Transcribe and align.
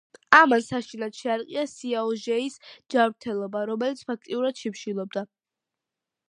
ამან 0.35 0.61
საშინლად 0.67 1.17
შეარყია 1.19 1.65
სიაოჟეის 1.73 2.57
ჯანმრთელობა, 2.95 3.63
რომელიც 3.73 4.03
ფაქტიურად 4.09 4.65
შიმშილობდა. 4.65 5.25